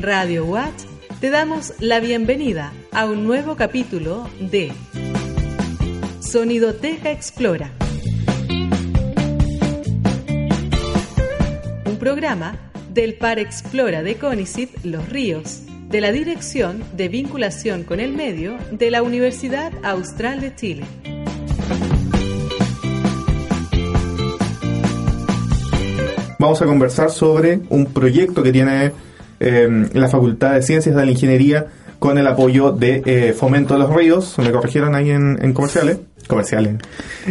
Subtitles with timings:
[0.00, 0.84] Radio Watch
[1.20, 4.72] te damos la bienvenida a un nuevo capítulo de
[6.20, 7.70] Sonidoteca Explora.
[11.84, 12.56] Un programa
[12.94, 18.56] del Par Explora de CONICIT Los Ríos, de la Dirección de Vinculación con el Medio
[18.72, 20.84] de la Universidad Austral de Chile.
[26.38, 28.92] Vamos a conversar sobre un proyecto que tiene
[29.40, 31.66] eh, la Facultad de Ciencias de la Ingeniería
[31.98, 35.98] con el apoyo de eh, Fomento de los Ríos, me corrigieron ahí en, comerciales.
[36.26, 36.76] Comerciales.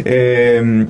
[0.04, 0.86] Eh,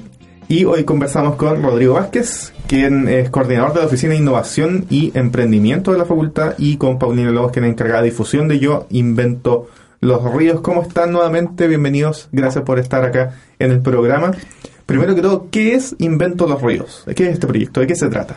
[0.48, 5.16] y hoy conversamos con Rodrigo Vázquez, quien es coordinador de la Oficina de Innovación y
[5.16, 8.86] Emprendimiento de la Facultad, y con Paulina Lobos, quien es encargada de difusión de Yo
[8.90, 9.68] Invento
[10.00, 10.60] los Ríos.
[10.60, 11.68] ¿Cómo están nuevamente?
[11.68, 12.28] Bienvenidos.
[12.32, 14.32] Gracias por estar acá en el programa.
[14.86, 17.04] Primero que todo, ¿qué es Invento los Ríos?
[17.14, 17.80] ¿Qué es este proyecto?
[17.80, 18.36] ¿De qué se trata?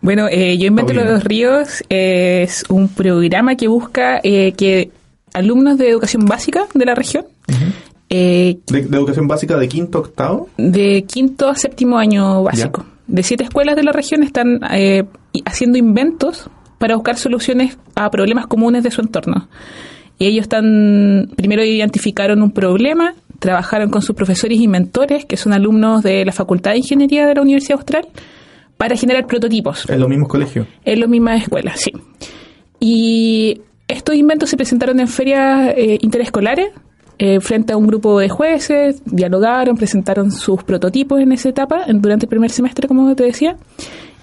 [0.00, 4.90] Bueno, eh, Yo Invento los Ríos es un programa que busca eh, que
[5.34, 7.26] alumnos de educación básica de la región
[8.10, 10.48] eh, de, educación básica de quinto octavo?
[10.56, 12.86] De quinto a séptimo año básico.
[13.06, 15.04] De siete escuelas de la región están eh,
[15.44, 19.48] haciendo inventos para buscar soluciones a problemas comunes de su entorno.
[20.18, 25.52] Y ellos están, primero identificaron un problema, trabajaron con sus profesores y mentores, que son
[25.52, 28.08] alumnos de la Facultad de Ingeniería de la Universidad Austral,
[28.78, 29.84] para generar prototipos.
[29.90, 30.66] ¿En los mismos colegios?
[30.84, 31.92] En las mismas escuelas, sí.
[32.80, 36.70] Y estos inventos se presentaron en ferias eh, interescolares
[37.18, 42.26] eh, frente a un grupo de jueces, dialogaron, presentaron sus prototipos en esa etapa, durante
[42.26, 43.56] el primer semestre, como te decía,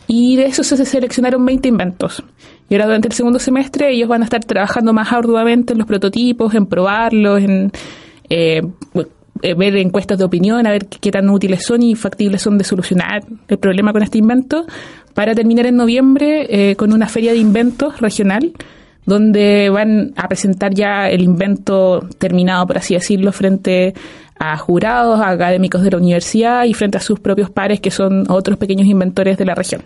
[0.07, 2.23] y de eso se seleccionaron 20 inventos.
[2.69, 5.87] Y ahora durante el segundo semestre ellos van a estar trabajando más arduamente en los
[5.87, 7.71] prototipos, en probarlos, en
[8.29, 8.61] eh,
[9.41, 13.23] ver encuestas de opinión, a ver qué tan útiles son y factibles son de solucionar
[13.47, 14.65] el problema con este invento,
[15.13, 18.53] para terminar en noviembre con una feria de inventos regional
[19.05, 23.93] donde van a presentar ya el invento terminado, por así decirlo, frente
[24.37, 28.25] a jurados, a académicos de la universidad y frente a sus propios pares, que son
[28.29, 29.83] otros pequeños inventores de la región.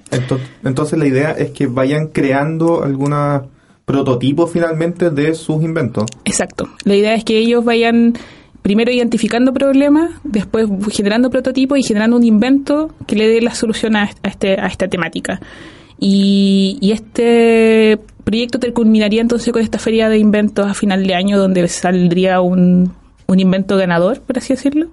[0.64, 3.44] Entonces, la idea es que vayan creando alguna
[3.86, 6.06] prototipo finalmente de sus inventos.
[6.24, 6.70] Exacto.
[6.86, 8.14] La idea es que ellos vayan
[8.62, 13.96] primero identificando problemas, después generando prototipos y generando un invento que le dé la solución
[13.96, 15.40] a, este, a esta temática.
[16.00, 21.16] Y, y este proyecto te culminaría entonces con esta feria de inventos a final de
[21.16, 22.94] año donde saldría un,
[23.28, 24.88] un invento ganador, por así decirlo.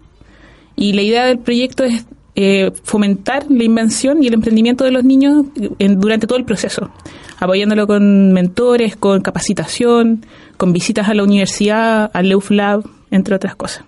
[0.75, 5.05] Y la idea del proyecto es eh, fomentar la invención y el emprendimiento de los
[5.05, 5.47] niños
[5.79, 6.91] en, durante todo el proceso,
[7.39, 10.25] apoyándolo con mentores, con capacitación,
[10.59, 13.85] con visitas a la universidad, al Leuf Lab, entre otras cosas.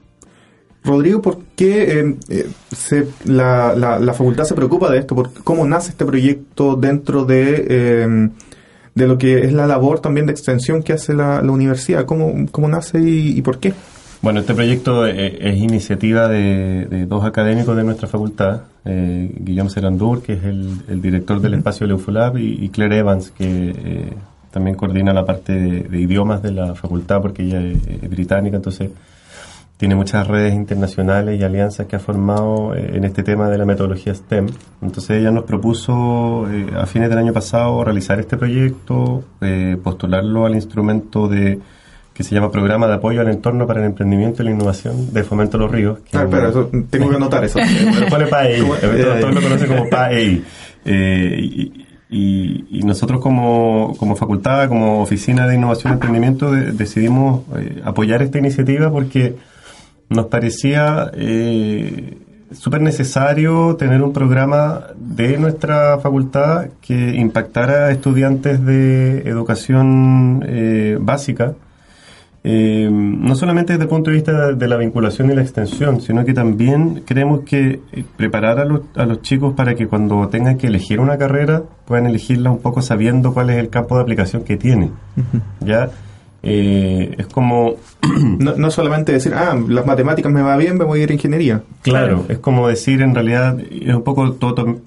[0.85, 5.15] Rodrigo, ¿por qué eh, eh, se, la, la, facultad se preocupa de esto?
[5.15, 8.31] ¿Por ¿Cómo nace este proyecto dentro de
[8.99, 12.05] de lo que es la labor también de extensión que hace la, universidad.
[12.05, 13.73] ¿Cómo, ¿Cómo, nace y, por qué?
[14.21, 20.23] Bueno, este proyecto eh, es, iniciativa de, dos académicos de nuestra facultad, eh, Guillermo Serandur,
[20.23, 24.13] que es el, director del espacio Leufulab, y, y Claire Evans, que eh,
[24.51, 28.91] también coordina la parte de, idiomas de la facultad, porque ella es británica, entonces
[29.79, 33.65] tiene muchas redes internacionales y alianzas que ha formado eh, en este tema de la
[33.65, 34.49] metodología STEM.
[34.83, 40.47] Entonces ella nos propuso eh, a fines del año pasado realizar este proyecto, eh, postularlo
[40.47, 41.61] al instrumento de
[42.13, 45.23] que se llama Programa de Apoyo al Entorno para el Emprendimiento y la Innovación de
[45.23, 46.01] Fomento los Ríos.
[46.13, 47.61] Ah, espera, eso, tengo que anotar eso.
[48.11, 48.61] pone PAEI,
[49.21, 50.45] todos lo conocen como PAEI.
[50.85, 57.43] Y, y, nosotros como, como, facultad, como Oficina de Innovación y Emprendimiento, decidimos
[57.85, 59.37] apoyar esta iniciativa porque
[60.09, 62.17] nos parecía eh,
[62.53, 70.97] súper necesario tener un programa de nuestra facultad que impactara a estudiantes de educación eh,
[71.01, 71.55] básica,
[72.51, 76.25] eh, no solamente desde el punto de vista de la vinculación y la extensión, sino
[76.25, 77.81] que también creemos que
[78.17, 82.07] preparar a los, a los chicos para que cuando tengan que elegir una carrera puedan
[82.07, 84.91] elegirla un poco sabiendo cuál es el campo de aplicación que tiene.
[85.61, 85.91] ¿Ya?
[86.43, 87.77] Eh, es como...
[88.39, 91.63] no, solamente decir, ah, las matemáticas me va bien, me voy a ir a ingeniería.
[91.83, 94.79] Claro, es como decir, en realidad, es un poco todo,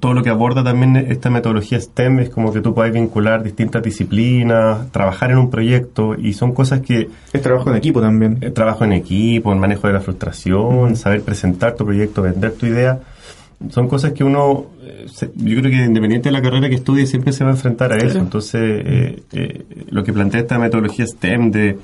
[0.00, 3.82] todo, lo que aborda también esta metodología STEM, es como que tú puedes vincular distintas
[3.82, 7.08] disciplinas, trabajar en un proyecto, y son cosas que...
[7.32, 8.52] Es trabajo en equipo también.
[8.52, 13.00] trabajo en equipo, el manejo de la frustración, saber presentar tu proyecto, vender tu idea
[13.70, 14.66] son cosas que uno,
[15.34, 17.96] yo creo que independiente de la carrera que estudie, siempre se va a enfrentar a
[17.96, 18.18] eso.
[18.18, 21.78] Entonces, eh, eh, lo que plantea esta metodología STEM de,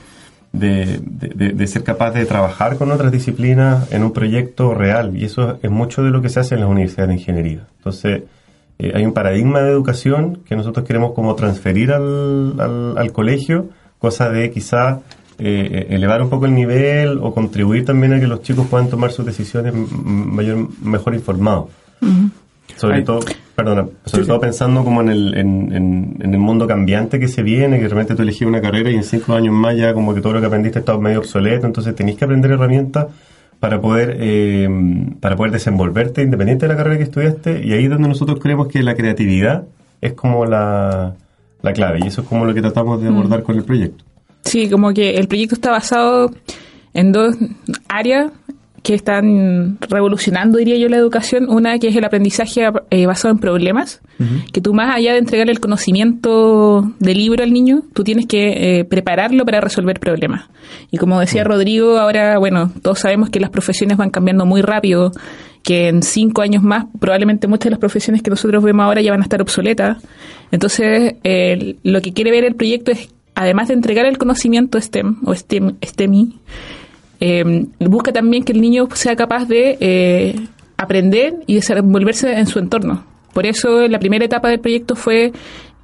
[0.52, 5.70] de, ser capaz de trabajar con otras disciplinas en un proyecto real, y eso es
[5.70, 7.66] mucho de lo que se hace en las universidades de ingeniería.
[7.78, 8.22] Entonces,
[8.78, 13.68] eh, hay un paradigma de educación que nosotros queremos como transferir al, al, al colegio,
[13.98, 15.00] cosa de quizá
[15.38, 19.10] eh, elevar un poco el nivel o contribuir también a que los chicos puedan tomar
[19.10, 21.70] sus decisiones mayor, mejor informados.
[22.76, 23.20] Sobre todo,
[23.54, 27.84] perdona, sobre todo pensando como en el, en, el mundo cambiante que se viene, que
[27.84, 30.34] de repente tú elegís una carrera y en cinco años más ya como que todo
[30.34, 33.06] lo que aprendiste está medio obsoleto, entonces tenéis que aprender herramientas
[33.60, 34.68] para poder eh,
[35.20, 38.68] para poder desenvolverte independiente de la carrera que estudiaste y ahí es donde nosotros creemos
[38.68, 39.64] que la creatividad
[40.00, 41.14] es como la,
[41.62, 44.04] la clave y eso es como lo que tratamos de abordar con el proyecto.
[44.42, 46.30] Sí, como que el proyecto está basado
[46.92, 47.36] en dos
[47.88, 48.32] áreas
[48.84, 51.48] que están revolucionando, diría yo, la educación.
[51.48, 54.02] Una que es el aprendizaje eh, basado en problemas,
[54.52, 58.80] que tú más allá de entregarle el conocimiento del libro al niño, tú tienes que
[58.80, 60.50] eh, prepararlo para resolver problemas.
[60.90, 65.12] Y como decía Rodrigo, ahora, bueno, todos sabemos que las profesiones van cambiando muy rápido,
[65.62, 69.12] que en cinco años más probablemente muchas de las profesiones que nosotros vemos ahora ya
[69.12, 69.96] van a estar obsoletas.
[70.50, 71.14] Entonces,
[71.82, 75.76] lo que quiere ver el proyecto es además de entregar el conocimiento STEM o STEM,
[75.82, 76.38] STEMI,
[77.20, 80.34] eh, busca también que el niño sea capaz de eh,
[80.76, 83.04] aprender y desenvolverse en su entorno.
[83.32, 85.32] Por eso la primera etapa del proyecto fue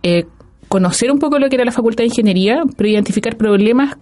[0.03, 0.27] eh,
[0.69, 3.97] conocer un poco lo que era la Facultad de Ingeniería, pero identificar problemas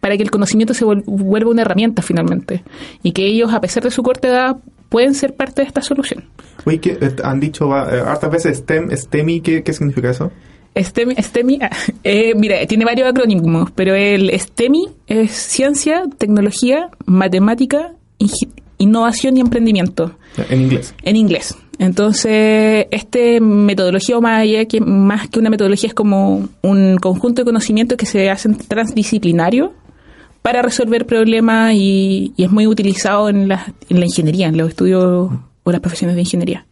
[0.00, 2.62] para que el conocimiento se vuelva una herramienta finalmente
[3.02, 4.56] y que ellos, a pesar de su corta edad,
[4.88, 6.24] pueden ser parte de esta solución.
[6.64, 10.30] Oye, que han dicho hartas veces STEM, STEMI, ¿qué, qué significa eso?
[10.74, 11.58] STEMI, STEMI
[12.04, 17.92] eh, mira, tiene varios acrónimos, pero el STEMI es ciencia, tecnología, matemática,
[18.78, 20.16] innovación y emprendimiento.
[20.48, 20.94] En inglés.
[21.02, 21.56] En inglés.
[21.78, 27.46] Entonces, este metodología, o más, que, más que una metodología, es como un conjunto de
[27.46, 29.70] conocimientos que se hacen transdisciplinarios
[30.42, 34.70] para resolver problemas y, y es muy utilizado en la, en la ingeniería, en los
[34.70, 35.30] estudios
[35.64, 36.66] o las profesiones de ingeniería.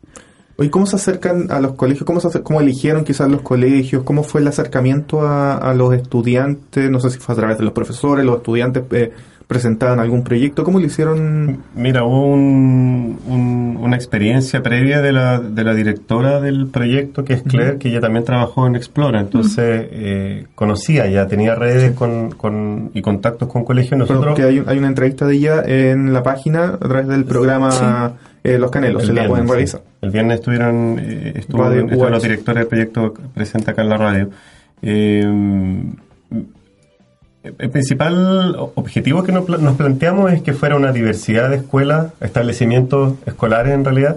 [0.61, 2.05] ¿Y cómo se acercan a los colegios?
[2.05, 4.03] ¿Cómo, se, cómo eligieron quizás los colegios?
[4.03, 6.91] ¿Cómo fue el acercamiento a, los estudiantes?
[6.91, 9.11] No sé si fue a través de los profesores, los estudiantes eh,
[9.47, 10.63] presentaban algún proyecto.
[10.63, 11.63] ¿Cómo lo hicieron?
[11.75, 17.79] Mira, hubo una experiencia previa de la, de la directora del proyecto, que es Claire,
[17.79, 19.19] que ella también trabajó en Explora.
[19.19, 23.99] Entonces, eh, conocía ya, tenía redes con, y contactos con colegios.
[23.99, 24.37] Nosotros...
[24.37, 28.15] que hay, hay, una entrevista de ella en la página a través del programa...
[28.43, 29.83] Eh, los Canelos, se la pueden realizar.
[30.01, 34.31] El viernes estuvieron, eh, estuvo, los directores del proyecto presente acá en la radio.
[34.83, 35.23] Eh,
[37.43, 43.75] el principal objetivo que nos, planteamos es que fuera una diversidad de escuelas, establecimientos escolares
[43.75, 44.17] en realidad.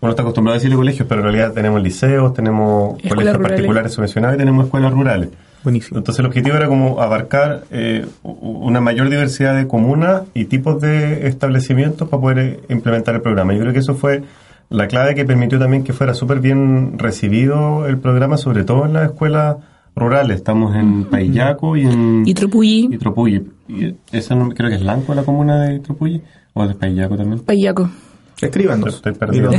[0.00, 4.36] Uno está acostumbrado a decirle colegios, pero en realidad tenemos liceos, tenemos colegios particulares subvencionados
[4.36, 5.28] y tenemos escuelas rurales.
[5.64, 11.26] Entonces el objetivo era como abarcar eh, una mayor diversidad de comunas y tipos de
[11.28, 13.54] establecimientos para poder eh, implementar el programa.
[13.54, 14.22] Yo creo que eso fue
[14.70, 18.94] la clave que permitió también que fuera súper bien recibido el programa, sobre todo en
[18.94, 19.56] las escuelas
[19.94, 20.36] rurales.
[20.36, 22.22] Estamos en Payaco y en...
[22.26, 22.88] Y Tropulli.
[22.90, 23.46] Y Tropulli.
[23.68, 26.22] Y esa no, creo que es Lanco la comuna de Tropulli.
[26.54, 27.40] ¿O de Payaco también?
[27.40, 27.88] Payaco.
[28.42, 28.96] Escríbanos.
[28.96, 29.50] Estoy perdido.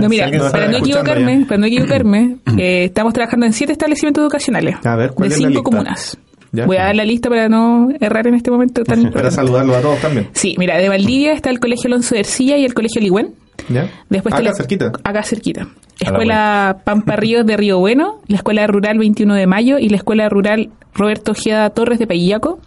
[0.00, 4.76] no, mira, para, no equivocarme, para no equivocarme, eh, estamos trabajando en siete establecimientos educacionales
[4.84, 6.18] a ver, ¿cuál de es cinco comunas.
[6.52, 9.18] Voy a dar la lista para no errar en este momento tan importante.
[9.22, 10.28] Para saludarlos a todos también.
[10.32, 13.34] Sí, mira, de Valdivia está el Colegio Alonso de Ercilla y el Colegio Ligüen.
[13.68, 13.90] ¿Ya?
[14.08, 14.92] Después acá cerquita.
[15.04, 15.68] Acá cerquita.
[15.98, 20.28] Escuela Pampa Ríos de Río Bueno, la Escuela Rural 21 de Mayo y la Escuela
[20.28, 22.60] Rural Roberto Ojeda Torres de Payillaco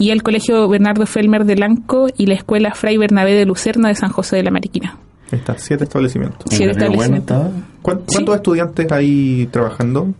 [0.00, 3.94] y el Colegio Bernardo Felmer de Lanco y la Escuela Fray Bernabé de Lucerna de
[3.94, 4.96] San José de la Mariquina.
[5.30, 6.46] Está, siete establecimientos.
[6.48, 7.52] Siete establecimientos.
[7.82, 10.14] ¿Cuántos estudiantes hay trabajando?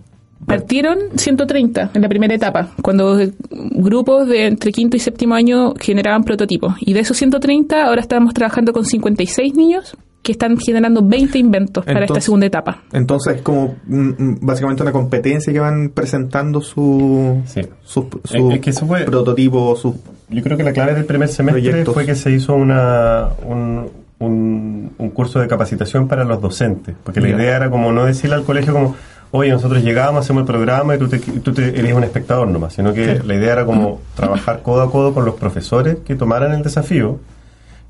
[0.44, 3.18] Partieron 130 en la primera etapa, cuando
[3.50, 6.75] grupos de entre quinto y séptimo año generaban prototipos.
[6.80, 11.84] Y de esos 130, ahora estamos trabajando con 56 niños que están generando 20 inventos
[11.84, 12.82] para esta segunda etapa.
[12.92, 17.42] Entonces es como básicamente una competencia que van presentando su,
[17.82, 19.82] sus prototipos.
[20.28, 25.10] Yo creo que la clave del primer semestre fue que se hizo una, un, un,
[25.14, 28.72] curso de capacitación para los docentes, porque la idea era como no decirle al colegio
[28.72, 28.94] como,
[29.30, 32.74] oye, nosotros llegamos, hacemos el programa y tú, te, tú te eres un espectador nomás,
[32.74, 36.52] sino que la idea era como trabajar codo a codo con los profesores que tomaran
[36.52, 37.18] el desafío,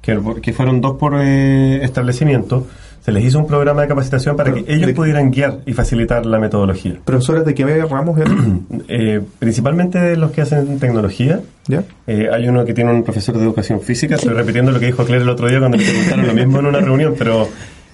[0.00, 2.66] que, que fueron dos por eh, establecimiento,
[3.00, 6.38] se les hizo un programa de capacitación para que ellos pudieran guiar y facilitar la
[6.38, 6.96] metodología.
[7.04, 8.66] ¿Profesores de qué ramos eran?
[8.88, 11.40] eh, principalmente los que hacen tecnología.
[11.66, 11.84] ¿Ya?
[12.06, 15.04] Eh, hay uno que tiene un profesor de educación física, estoy repitiendo lo que dijo
[15.04, 17.48] Claire el otro día cuando le preguntaron lo mismo en una reunión, pero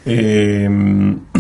[0.06, 0.68] eh,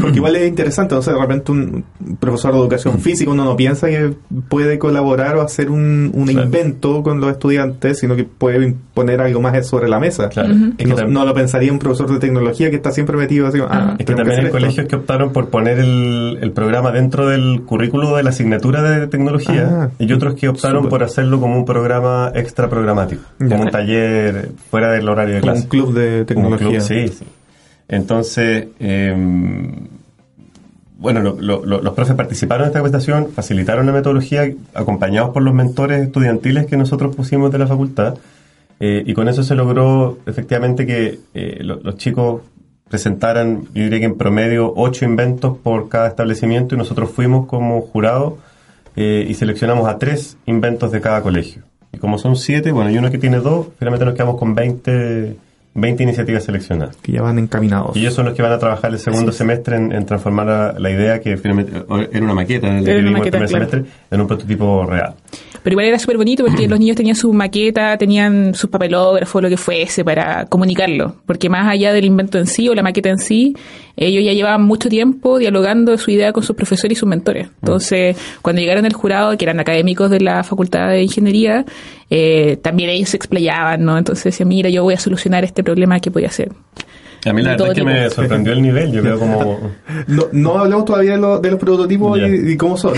[0.00, 1.84] porque igual es interesante, o sea, de repente un
[2.18, 4.14] profesor de educación física uno no piensa que
[4.48, 9.40] puede colaborar o hacer un, un invento con los estudiantes, sino que puede poner algo
[9.40, 10.28] más sobre la mesa.
[10.28, 10.54] Claro.
[10.76, 13.58] Es que no, lo pensaría un profesor de tecnología que está siempre metido así.
[13.68, 17.62] Ah, es que también hay colegios que optaron por poner el, el, programa dentro del
[17.62, 21.64] currículo de la asignatura de tecnología ah, y otros que optaron por hacerlo como un
[21.64, 25.62] programa extra programático, como un taller fuera del horario de clase.
[25.62, 26.80] un club de tecnología.
[26.80, 27.24] sí, sí.
[27.88, 29.86] Entonces, em,
[30.98, 36.66] bueno, los profes participaron en esta capacitación, facilitaron la metodología, acompañados por los mentores estudiantiles
[36.66, 38.16] que nosotros pusimos de la facultad,
[38.80, 42.42] eh, y con eso se logró efectivamente que eh, los chicos
[42.88, 47.80] presentaran, yo diría que en promedio, ocho inventos por cada establecimiento, y nosotros fuimos como
[47.82, 48.38] jurado
[48.96, 51.62] eh, y seleccionamos a tres inventos de cada colegio.
[51.92, 55.36] Y como son siete, bueno, hay uno que tiene dos, finalmente nos quedamos con 20
[55.76, 56.96] 20 iniciativas seleccionadas.
[56.96, 57.96] Que ya van encaminados.
[57.96, 61.20] Y ellos son los que van a trabajar el segundo semestre en, transformar la, idea
[61.20, 65.14] que finalmente era una maqueta en el, primer semestre en un prototipo real.
[65.66, 69.48] Pero igual era súper bonito porque los niños tenían su maqueta, tenían sus papelógrafos, lo
[69.48, 71.16] que fuese, para comunicarlo.
[71.26, 73.56] Porque más allá del invento en sí o la maqueta en sí,
[73.96, 77.48] ellos ya llevaban mucho tiempo dialogando su idea con sus profesores y sus mentores.
[77.62, 81.64] Entonces, cuando llegaron al jurado, que eran académicos de la Facultad de Ingeniería,
[82.10, 83.98] eh, también ellos se explayaban, ¿no?
[83.98, 86.52] Entonces decían, mira, yo voy a solucionar este problema que podía hacer.
[87.24, 89.72] A mí la verdad es que me sorprendió el nivel, yo veo como...
[90.06, 92.94] No, no hablamos todavía de, los prototipos y, cómo son,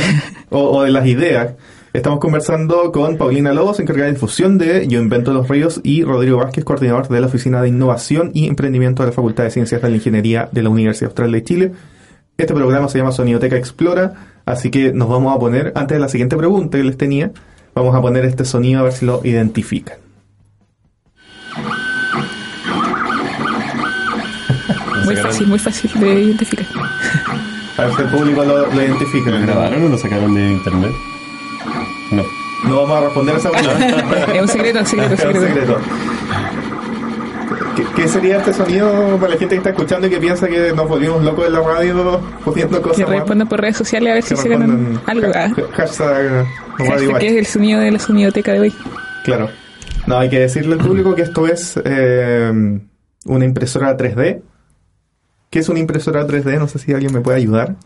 [0.50, 1.54] o, de las ideas.
[1.98, 6.38] Estamos conversando con Paulina Lobos, encargada de difusión de Yo Invento los Ríos, y Rodrigo
[6.38, 9.90] Vázquez, coordinador de la Oficina de Innovación y Emprendimiento de la Facultad de Ciencias de
[9.90, 11.72] la Ingeniería de la Universidad Austral de Chile.
[12.36, 14.12] Este programa se llama Sonioteca Explora,
[14.46, 17.32] así que nos vamos a poner, antes de la siguiente pregunta que les tenía,
[17.74, 19.98] vamos a poner este sonido a ver si lo identifican.
[25.04, 26.66] Muy fácil, muy fácil de identificar.
[27.78, 29.30] A ver si el público lo, identifica.
[29.30, 30.90] ¿Lo grabaron o lo sacaron de internet?
[32.10, 32.24] No.
[32.64, 34.32] No vamos a responder a esa pregunta.
[34.34, 35.80] es un secreto, un secreto, un secreto.
[37.94, 40.88] ¿Qué, sería este sonido para la gente que está escuchando y que piensa que nos
[40.88, 43.04] volvimos locos en la radio poniendo cosas?
[43.04, 45.28] Que respondan por redes sociales a ver si se ganan algo.
[45.34, 45.48] ¿ah?
[45.74, 46.46] Hashtag,
[46.76, 48.74] hashtag que es el sonido de la sonidoteca de hoy.
[49.24, 49.48] Claro.
[50.06, 52.80] No, hay que decirle al público que esto es eh,
[53.26, 54.42] una impresora 3D.
[55.50, 56.58] ¿Qué es una impresora 3D?
[56.58, 57.76] No sé si alguien me puede ayudar.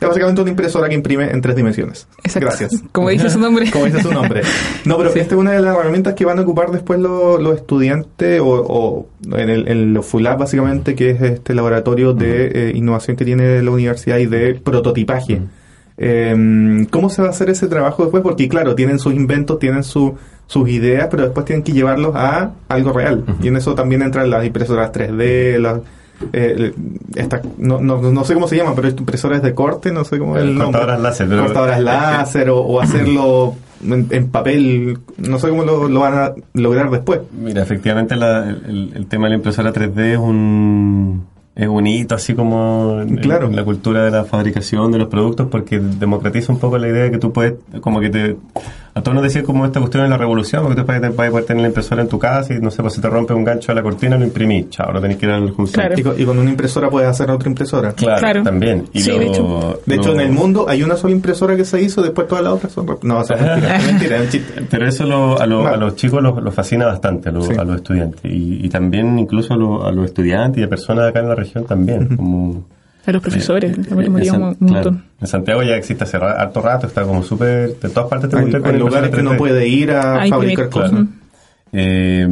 [0.00, 2.08] Es básicamente una impresora que imprime en tres dimensiones.
[2.24, 2.46] Exacto.
[2.46, 2.82] Gracias.
[2.92, 3.70] Como dice su nombre.
[3.72, 4.42] Como dice su nombre.
[4.84, 8.40] No, pero esta es una de las herramientas que van a ocupar después los, estudiantes
[8.42, 13.24] o, en, el, en los FULAB básicamente, que es este laboratorio de eh, innovación que
[13.24, 15.42] tiene la universidad y de prototipaje.
[16.02, 18.22] Em, ¿Cómo se va a hacer ese trabajo después?
[18.22, 20.14] Porque claro, tienen sus inventos, tienen sus
[20.66, 23.24] ideas, pero después tienen que llevarlos a algo real.
[23.42, 25.80] Y en eso también entran las impresoras 3D, las
[26.32, 26.74] eh,
[27.14, 30.36] esta, no, no, no, sé cómo se llama, pero impresoras de corte, no sé cómo
[30.36, 30.80] es el nombre.
[30.80, 31.28] Cortadoras láser.
[31.28, 37.20] Cortadoras láser o, hacerlo en, papel, no sé cómo lo, van a lograr después.
[37.32, 41.24] Mira, efectivamente el, el, tema de la impresora 3D es un
[41.54, 43.50] es bonito, así como en, claro.
[43.50, 47.10] la cultura de la fabricación de los productos, porque democratiza un poco la idea de
[47.10, 48.36] que tú puedes, como que te,
[49.00, 51.62] a todos nos decían como esta cuestión de la revolución, porque tú puedes, poder tener
[51.62, 53.76] la impresora en tu casa y no sé, pues si te rompe un gancho de
[53.76, 55.94] la cortina, lo imprimís, chao, lo tenés que ir al claro.
[55.96, 57.92] y, con, una impresora puedes hacer otra impresora.
[57.92, 58.86] Claro, también.
[58.92, 59.80] Y de, hecho.
[59.84, 62.52] de hecho, en el mundo hay una sola impresora que se hizo, después todas las
[62.52, 62.86] otras son...
[63.02, 64.62] No, es mentira, es mentira, es un chiste.
[64.70, 69.18] Pero eso a, a, los chicos los, fascina bastante, a, a los estudiantes, y, también
[69.18, 72.64] incluso a, los estudiantes y a personas acá en la región también, como...
[73.10, 75.04] A los profesores, eh, un montón.
[75.20, 77.76] En Santiago ya existe hace harto rato, está como súper.
[77.80, 81.06] De todas partes te hay, hay lugares que no puede ir a fabricar cosas.
[81.72, 82.26] Eh,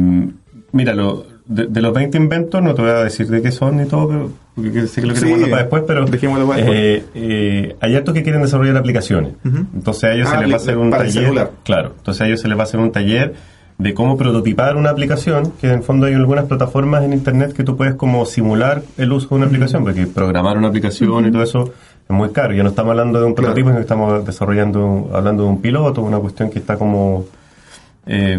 [0.71, 3.85] mira, lo, de, los 20 inventos, no te voy a decir de qué son ni
[3.85, 8.23] todo, pero, porque sé que lo queremos para después, pero eh, eh, hay hartos que
[8.23, 9.33] quieren desarrollar aplicaciones.
[9.43, 11.51] Entonces a ellos se ah, les va a hacer un taller.
[11.65, 13.33] Claro, entonces a ellos se les va a hacer un taller
[13.79, 17.63] de cómo prototipar una aplicación, que en el fondo hay algunas plataformas en Internet que
[17.63, 21.43] tú puedes como simular el uso de una aplicación, porque programar una aplicación y todo
[21.43, 22.53] eso es muy caro.
[22.53, 26.01] Ya no estamos hablando de un prototipo, sino que estamos desarrollando, hablando de un piloto,
[26.01, 27.25] una cuestión que está como...
[28.05, 28.37] Eh,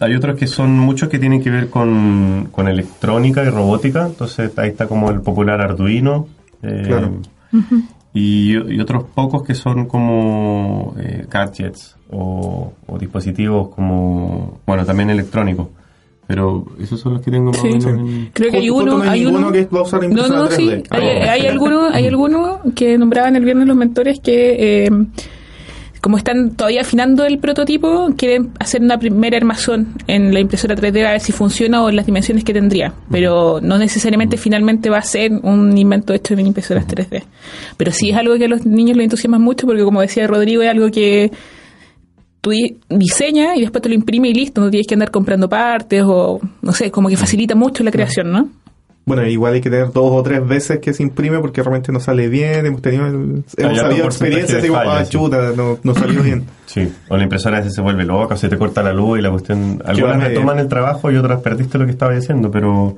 [0.00, 4.50] hay otros que son muchos que tienen que ver con, con electrónica y robótica, entonces
[4.58, 6.26] ahí está como el popular Arduino.
[6.62, 7.10] Eh,
[8.12, 15.68] y, y, otros pocos que son como eh, gadgets o, dispositivos como, bueno, también electrónicos.
[16.26, 17.60] Pero esos son los que tengo más
[18.32, 19.50] Creo que hay uno, hay uno.
[19.50, 23.44] que va a usar no, no, sí, hay, hay alguno, hay alguno que nombraban el
[23.44, 24.90] viernes los mentores que eh,
[26.00, 31.06] como están todavía afinando el prototipo, quieren hacer una primera armazón en la impresora 3D
[31.06, 32.94] a ver si funciona o en las dimensiones que tendría.
[33.10, 37.22] Pero no necesariamente finalmente va a ser un invento hecho en impresoras 3D.
[37.76, 40.62] Pero sí es algo que a los niños les entusiasma mucho porque, como decía Rodrigo,
[40.62, 41.30] es algo que
[42.40, 42.52] tú
[42.88, 46.40] diseñas y después te lo imprimes y listo, no tienes que andar comprando partes o,
[46.62, 48.48] no sé, como que facilita mucho la creación, ¿no?
[49.10, 51.98] Bueno, igual hay que tener dos o tres veces que se imprime porque realmente no
[51.98, 52.64] sale bien.
[52.64, 56.46] Hemos tenido hemos sabido experiencias digo, ah, chuta, no, no salió bien.
[56.70, 59.22] Sí, o la impresora a veces se vuelve loca, se te corta la luz y
[59.22, 59.82] la cuestión.
[59.84, 62.96] Algunas retoman el trabajo y otras perdiste lo que estaba diciendo, pero.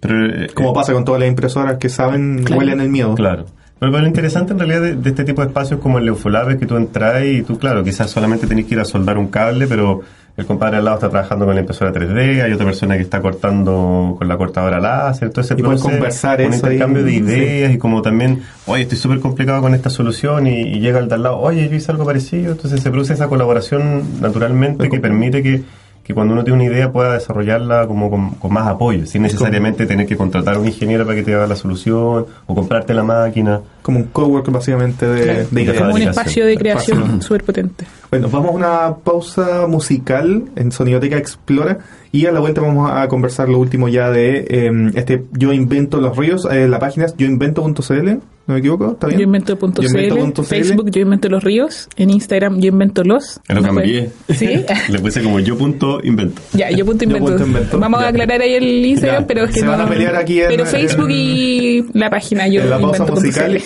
[0.00, 3.14] pero eh, Como pasa con todas las impresoras que saben, huelen el miedo.
[3.14, 3.46] Claro.
[3.82, 6.66] Pero, lo interesante en realidad de, este tipo de espacios como el Eufolabe es que
[6.66, 10.02] tú entras y tú, claro, quizás solamente tenés que ir a soldar un cable, pero
[10.36, 13.20] el compadre al lado está trabajando con la impresora 3D, hay otra persona que está
[13.20, 18.42] cortando con la cortadora láser, entonces y conversar un intercambio de ideas y como también,
[18.66, 21.74] oye, estoy súper complicado con esta solución y, llega el de al lado, oye, yo
[21.74, 25.64] hice algo parecido, entonces se produce esa colaboración naturalmente que permite que
[26.02, 30.06] que cuando uno tiene una idea pueda desarrollarla como con, más apoyo, sin necesariamente tener
[30.06, 33.60] que contratar a un ingeniero para que te haga la solución o comprarte la máquina.
[33.82, 37.84] Como un cowork básicamente de, de Como un espacio de creación súper potente.
[38.10, 41.78] Bueno, vamos a una pausa musical en Sonidoteca Explora
[42.10, 46.00] y a la vuelta vamos a conversar lo último ya de em, este Yo Invento
[46.00, 46.46] los Ríos.
[46.50, 48.92] Eh, la página es yoinvento.cl ¿No me equivoco?
[48.92, 49.20] ¿Está bien?
[49.20, 53.40] Yo invento.cl, Facebook Yo Invento Los Ríos, en Instagram Yo Invento Los.
[53.48, 54.10] Lo cambié.
[54.34, 54.64] ¿Sí?
[54.88, 56.42] Le puse como yo punto invento.
[56.52, 57.78] Ya, yo punto invento.
[57.78, 59.72] Vamos a aclarar ahí el Instagram, pero es que se no...
[59.72, 63.60] Van a pelear aquí en, pero Facebook y la página Yo en la pausa musical.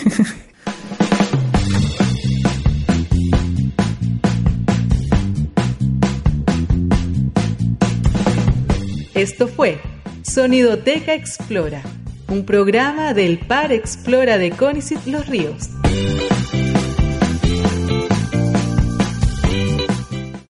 [9.15, 9.79] Esto fue
[10.23, 11.83] Sonidoteca Explora
[12.29, 15.71] un programa del Par Explora de Conicet Los Ríos.